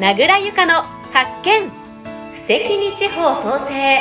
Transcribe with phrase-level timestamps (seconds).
[0.00, 0.74] 名倉由香の
[1.12, 1.72] 発見。
[2.32, 3.98] 素敵に地方創生。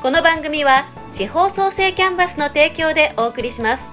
[0.00, 3.90] この番組は地方創生キャンバスの提供でお送りします。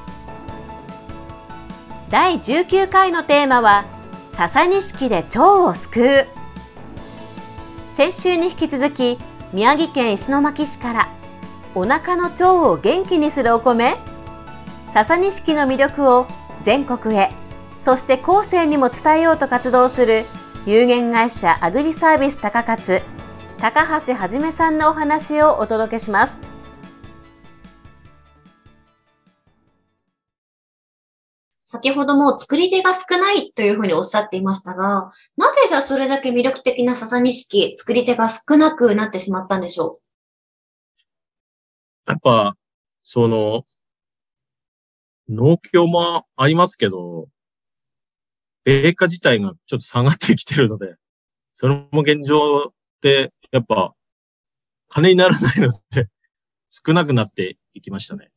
[2.10, 3.84] 第19回のテーマは
[4.32, 6.28] 笹錦で腸を救う。
[7.90, 9.20] 先週に引き続き
[9.52, 11.10] 宮城県石巻市から
[11.76, 13.98] お腹の腸を元気にするお米
[14.94, 16.28] 笹錦の魅力を
[16.62, 17.30] 全国へ。
[17.88, 20.26] そして後世にも伝えようと活動する
[20.66, 23.02] 有限会社アグリサービス高勝
[23.60, 26.38] 高橋はじめさんのお話をお届けします。
[31.64, 40.02] 先ほども作り手が少ないというふうにおっしゃっていましたが、なぜじゃそれだけ魅力的な笹錦、作り手が少なくなってしまったんでしょ
[42.06, 42.12] う？
[42.12, 42.54] やっぱ、
[43.02, 43.64] その、
[45.30, 47.30] 農協もありますけど、
[48.68, 50.96] 米価自体がちょっと下がってきてるので、
[51.54, 53.94] それも現状で、やっぱ、
[54.90, 56.10] 金にならないので、
[56.70, 58.30] 少なくなっていきましたね。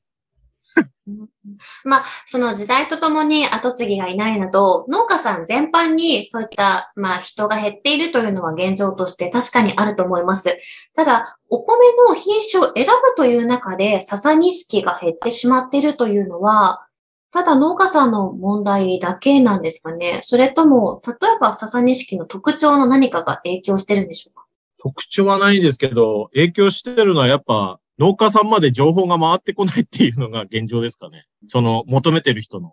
[1.83, 10.57] まあ、その時代とともに後継ぎがいないなど、農家さん全般にそういった、まあ、人が減っているというのは現状として確かにあると思います。
[10.95, 16.87] ただ、お米の品種を選ぶという中で、笹錦が減ってしまっているというのは、
[17.33, 24.47] ただ農家さんの問題だけなんですかねそれとも、例えば笹錦の特徴の何かが影響してるんでしょうか？
[24.83, 31.27] 特徴はないですけど、影響してるのはやっぱ農家さんまで情報が回ってこないっていうのが現状ですかね。
[31.47, 32.73] その求めてる人の。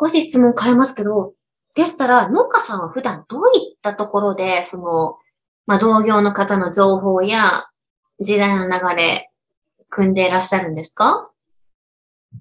[0.00, 1.34] 少し質問変えますけど、
[1.74, 5.18] でしたら農家さんは普段どういったところで、その、
[5.66, 7.66] まあ、同業の方の情報や
[8.20, 9.30] 時代の流れ、
[9.90, 11.30] 組んでいらっしゃるんですか？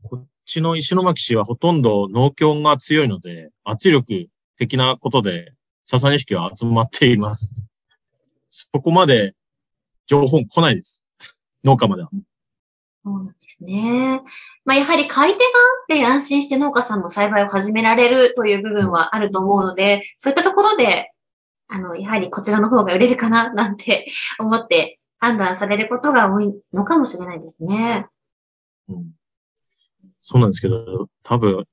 [0.09, 5.53] こっちの石巻市はほとんど農協が強いので、圧力的なことで、
[5.85, 7.53] 笹錦は集まっています。
[8.49, 9.33] そこまで
[10.07, 11.05] 情報来ないです。
[11.63, 12.09] 農家までは。
[13.03, 14.21] そうなんですね。
[14.65, 15.49] まあ、やはり買い手があ
[15.83, 21.11] って安心して農家さんも栽培を始められるという部分はあると思うので、そういったところで、
[21.67, 24.07] あの、やはりこちらの方が売れるかな、なんて
[24.39, 28.07] 思って判断されることが多いのかもしれないですね。
[28.89, 29.11] うん。
[30.27, 31.67] そうなんですけど、多分、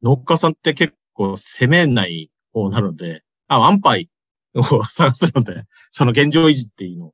[0.00, 4.08] 農家さんって結構攻めない方なので、あ、ワンパイ
[4.54, 7.06] を 探すので、その現状維持っていうの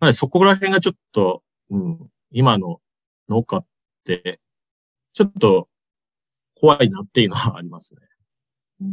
[0.00, 2.80] なのでそこら辺がちょっと、うん、今の
[3.28, 3.66] 農家っ
[4.04, 4.40] て、
[5.12, 5.68] ちょっと
[6.60, 8.00] 怖いなっていうのはありますね。
[8.80, 8.84] う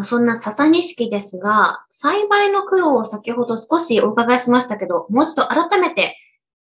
[0.00, 6.16] ん、そんな笹錦ですが、栽培の苦労を先ほど少しお伺いしましたけど、もう一度改めて、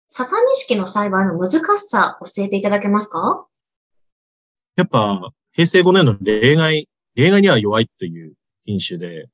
[0.09, 3.45] 笹錦の栽培の難しさ教えていただけますか？
[4.75, 9.27] やっぱ、平成5年の例外、例外には弱いという品種で、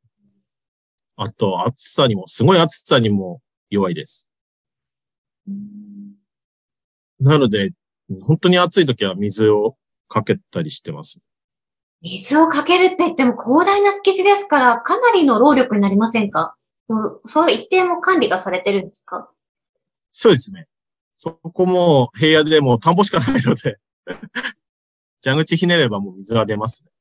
[1.16, 4.31] あと、暑さにも、すごい暑さにも弱いです。
[7.19, 7.72] なので、
[8.22, 9.75] 本当に暑い時は水を
[10.07, 11.22] かけたりしてます。
[12.01, 16.55] 水をかけるって言っても広大な敷地ですから、かなりの労力になりませんか？
[17.25, 19.29] その一定も管理がされてるんですか？
[20.16, 20.63] そうですね。
[21.16, 23.78] そこも平野でも田んぼしかないので
[25.24, 26.91] 蛇口ひねればもう水が出ますね。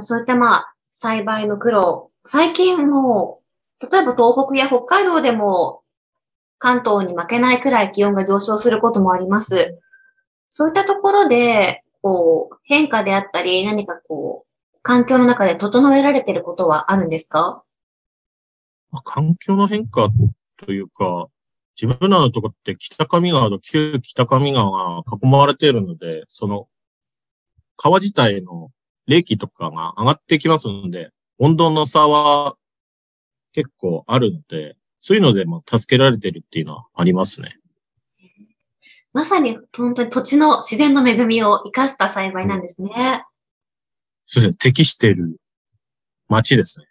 [0.00, 2.10] そういったまあ、栽培の苦労。
[2.24, 3.40] 最近も
[3.80, 5.82] 例えば東北や北海道でも
[6.58, 9.78] 関東に負けないくらい気温が上昇することもあります。
[10.50, 17.64] そういったところで、こう、変化であったり、何かこう、環境の中で整えられていることはあるんですか？
[19.04, 20.08] 環境の変化
[20.66, 21.28] というか、
[21.80, 26.68] 自分らのとこって北上川と旧北上川が囲まれているので、その
[27.76, 28.70] 川自体の
[29.06, 32.56] 冷気とかが上がってきますので、温度の差は
[33.52, 37.58] 結構あるので、そういうのでも助けられてるっていうのはありますね。
[39.12, 42.90] まさに本当に土地の自然の恵みを生かした栽培なんですね。
[42.90, 43.22] うん、
[44.24, 44.54] そうですね。
[44.58, 45.36] 適している
[46.28, 46.86] 町ですね。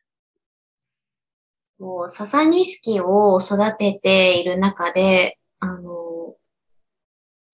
[1.81, 6.36] もう、笹錦を育てている中で、あの、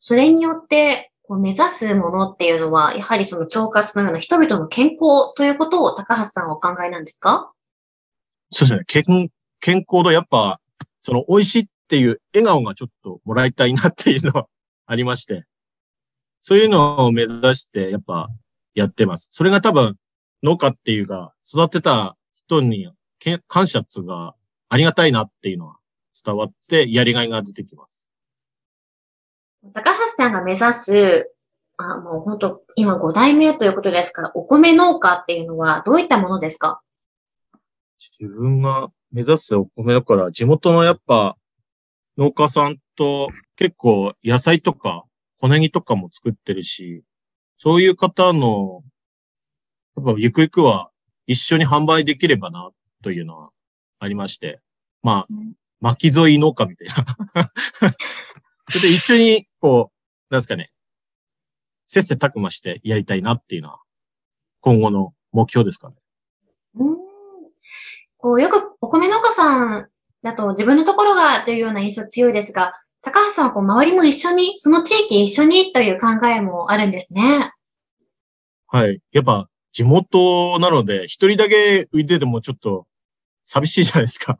[0.01, 7.53] それによってこう目指すものっていうのは、やはりその腸活のような人々の健康ということを高橋さんはお考えなんですか？
[8.51, 8.83] そうですね。
[8.85, 9.31] 健、
[9.61, 10.59] 健康度、やっぱ、
[10.99, 14.47] その美味しいっていう笑顔がちょっともらいたいなっていうのは
[14.85, 15.45] ありまして、
[16.41, 18.27] そういうのを目指してやっぱ
[18.75, 19.29] やってます。
[19.31, 19.95] それが多分
[20.43, 22.89] 農家っていうか、育てた人に
[23.47, 24.35] 感謝っつうが
[24.69, 25.77] ありがたいなっていうのは
[26.25, 28.09] 伝わってやりがいが出てきます。
[29.73, 31.33] 高橋さんが目指す
[31.79, 36.81] あもう本当、今5代目ということですから、お米農家っていうのはどういったものですか？
[38.19, 41.37] 自分が目指すお米だから、地元のやっぱ
[42.17, 45.03] 農家さんと結構野菜とか
[45.39, 47.03] 小ネギとかも作ってるし、
[47.57, 48.81] そういう方の、
[49.97, 50.89] やっぱゆくゆくは
[51.27, 52.71] 一緒に販売できればな、
[53.03, 53.49] というのは
[53.99, 54.59] ありまして。
[55.03, 55.27] まあ、
[55.79, 56.95] 巻き添い農家みたいな
[58.69, 59.91] それで一緒に、こ
[60.29, 60.71] う、なんですかね、
[61.85, 63.79] せっせたくましてやりたいなっていうのは、
[64.59, 65.95] 今後の目標ですかね。
[66.75, 66.97] うん。
[68.17, 69.87] こう、よくお米農家さん
[70.23, 77.53] だと自分のところがというような印象強いですが、高橋さんはこう周りも一緒に、その地域一緒にという考えもあるんですね。
[78.67, 78.99] はい。
[79.11, 82.86] やっぱ地元なので、一人だけ浮いててもちょっと
[83.47, 84.37] 寂しいじゃないですか。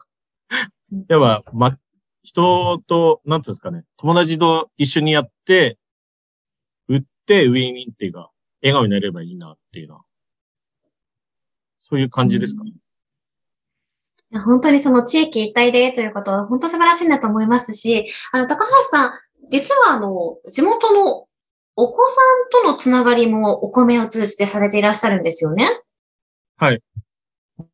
[1.10, 1.78] やっぱ、ま、
[2.24, 5.78] 人と、なんつうんですかね、友達と一緒にやって、
[6.90, 8.32] 売ってウィンウィンっていうか、
[8.62, 10.02] 笑顔になればいいなっていうのは、
[11.82, 12.64] そういう感じですか？
[12.64, 12.72] ね。
[14.32, 19.12] や本当にその地域一体でということは本当素晴らしいなと思いますし、あの、高橋さん、
[19.50, 21.26] 実はあの、地元の
[21.76, 22.22] お子さ
[22.62, 25.70] んとのつながりもお米を通じてされていらっしゃるんですよね？
[26.58, 26.82] はい。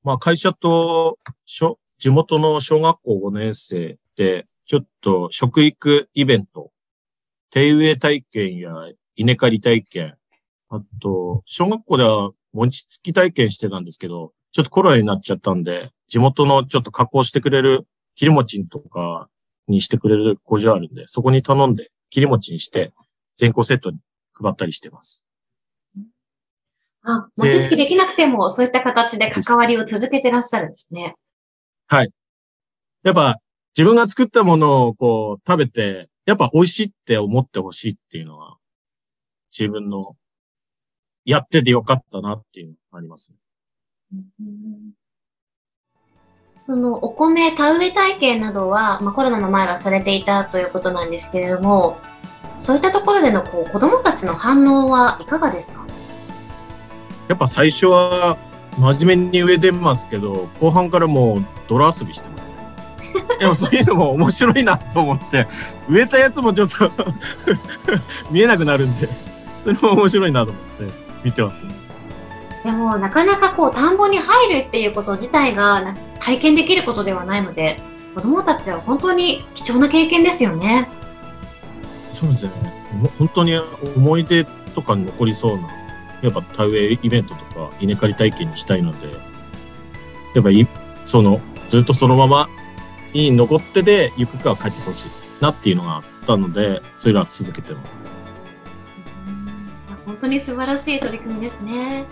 [0.03, 6.71] まあ、会社と、しょ地元の小学校5年生で、ちょっと食育イベント、
[7.51, 8.71] 手植え体験や
[9.15, 10.15] 稲刈り体験、
[10.69, 19.27] あと、小学校では餅つき体験してたんですけど、ちょっとコロナになっちゃったんで、地元のちょっと加工してくれる切り餅とか
[19.67, 22.93] にしてくれる工場あるんで、そこに頼んで切り餅にして
[23.35, 23.99] 全校セットに
[24.33, 25.25] 配ったりしてます。
[27.03, 31.15] あ、餅つきできなくても、そういった形で関わりを続けてらっしゃるんですね。
[31.87, 32.11] はい。
[33.03, 33.37] やっぱ、
[33.77, 38.57] 自分が作ったものをこう食べて、やっぱ美味しいって思ってほしいっていうのは、
[39.51, 40.01] 自分の
[41.25, 43.33] やっててよかったなっていうのがあります、
[46.61, 51.97] そのお米田植え体験などは、まあ、コロナの前はされていたということなんですけれども、
[52.59, 55.85] そういったところでのこう子供たちの反応はいかがですか？
[57.27, 58.37] やっぱ最初は
[58.77, 62.55] 真面目に植えてますけど、後半からもう泥遊びしてますね。
[63.39, 65.47] でもそういうのも面白いなと思って、
[65.87, 66.91] 植えたやつもちょっと
[68.31, 69.09] 見えなくなるんで、
[69.59, 70.93] それも面白いなと思って
[71.23, 71.73] 見てますね。
[72.63, 77.79] でも、なかなかこう、田んぼに入るっていうこと自体が体験できることではないので、
[78.15, 80.87] 子供たちは本当に貴重な経験ですよね。
[82.07, 82.51] そうですね。
[83.17, 83.59] 本当に
[83.95, 85.67] 思い出とかに残りそうな、
[86.23, 89.11] やっぱ田植えイベントとか稲刈り体験にしたいので、
[90.33, 90.67] やっぱい、
[91.03, 92.49] その、ずっとそのまま
[93.13, 95.09] に残ってで、ゆくかは帰ってほしい
[95.41, 98.07] なっていうのがあったので、それら続けてます。
[100.05, 102.05] 本当に素晴らしい取り組みですね。